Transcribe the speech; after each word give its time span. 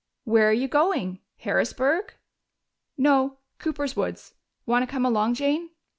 "Where 0.23 0.49
are 0.49 0.51
you 0.51 0.67
going? 0.67 1.19
Harrisburg?" 1.37 2.15
"No. 2.97 3.37
Cooper's 3.59 3.95
woods. 3.95 4.33
Want 4.65 4.81
to 4.81 4.91
come 4.91 5.05
along, 5.05 5.35
Jane?" 5.35 5.69